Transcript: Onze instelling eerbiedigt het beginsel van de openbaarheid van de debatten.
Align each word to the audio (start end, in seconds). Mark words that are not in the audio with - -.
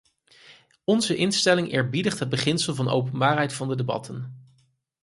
Onze 0.83 1.15
instelling 1.15 1.71
eerbiedigt 1.71 2.19
het 2.19 2.29
beginsel 2.29 2.75
van 2.75 2.85
de 2.85 2.91
openbaarheid 2.91 3.53
van 3.53 3.67
de 3.69 3.75
debatten. 3.75 4.47